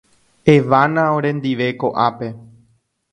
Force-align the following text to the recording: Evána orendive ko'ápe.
Evána 0.53 1.03
orendive 1.17 1.67
ko'ápe. 1.83 2.31